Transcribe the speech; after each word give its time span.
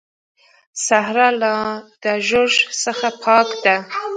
صحرا 0.87 1.29
لا 1.41 1.55
د 2.03 2.05
ږوږ 2.27 2.53
څخه 2.83 3.07
پاکه 3.23 3.57
ده. 3.65 3.75